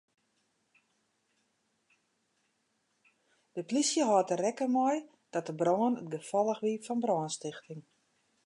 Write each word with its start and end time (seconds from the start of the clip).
De 3.55 3.61
plysje 3.69 4.03
hâldt 4.09 4.29
der 4.31 4.41
rekken 4.43 4.73
mei 4.75 4.97
dat 5.33 5.47
de 5.47 5.53
brân 5.59 5.99
it 6.01 6.11
gefolch 6.15 6.61
wie 6.63 6.83
fan 6.85 6.99
brânstichting. 7.03 7.81